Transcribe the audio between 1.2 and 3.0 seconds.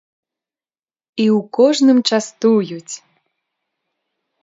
І ў кожным частуюць!!!